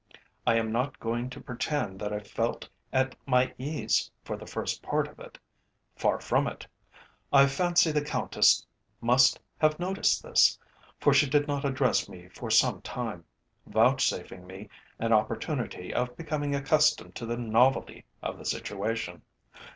[0.47, 4.81] I am not going to pretend that I felt at my ease for the first
[4.81, 5.37] part of it.
[5.95, 6.65] Far from it.
[7.31, 8.65] I fancy the Countess
[8.99, 10.57] must have noticed this,
[10.99, 13.25] for she did not address me for some time,
[13.67, 19.21] vouchsafing me an opportunity of becoming accustomed to the novelty of the situation.